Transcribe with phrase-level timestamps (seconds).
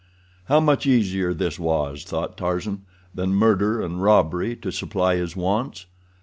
[0.45, 5.85] How much easier this was, thought Tarzan, than murder and robbery to supply his wants.